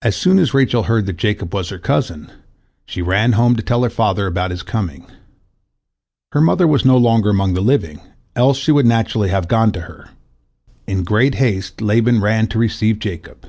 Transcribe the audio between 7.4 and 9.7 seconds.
the living, else she would naturally have